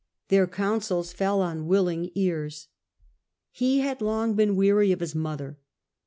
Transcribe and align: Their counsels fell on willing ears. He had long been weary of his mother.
Their 0.29 0.47
counsels 0.47 1.13
fell 1.13 1.41
on 1.41 1.67
willing 1.67 2.09
ears. 2.15 2.69
He 3.51 3.81
had 3.81 4.01
long 4.01 4.33
been 4.33 4.55
weary 4.55 4.91
of 4.91 4.99
his 4.99 5.13
mother. 5.13 5.59